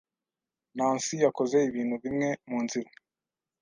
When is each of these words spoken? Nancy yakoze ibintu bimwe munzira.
Nancy 0.75 1.15
yakoze 1.25 1.57
ibintu 1.69 1.95
bimwe 2.03 2.29
munzira. 2.49 2.89